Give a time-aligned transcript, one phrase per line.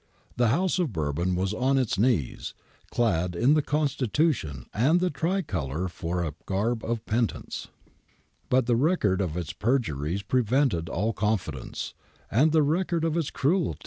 [0.35, 2.55] The House of Bourbon was on its knees,
[2.89, 7.67] clad in the Constitution and the Tricolour for a garb of penitence.
[8.49, 11.93] But the record of its perjuries pre vented all confidence,
[12.31, 13.79] and the record of its cruelties all ^Liborio Romano, 3, 8 21, 26.